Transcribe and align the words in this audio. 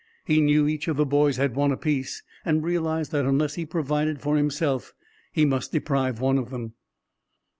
He 0.25 0.41
knew 0.41 0.67
each 0.67 0.87
of 0.87 0.97
the 0.97 1.05
boys 1.05 1.37
had 1.37 1.55
one 1.55 1.71
apiece, 1.71 2.23
and 2.43 2.63
realized 2.63 3.11
that 3.11 3.23
unless 3.23 3.53
he 3.53 3.67
provided 3.67 4.19
for 4.19 4.35
himself 4.35 4.93
he 5.31 5.45
must 5.45 5.71
deprive 5.71 6.19
one 6.19 6.39
of 6.39 6.49
them. 6.49 6.73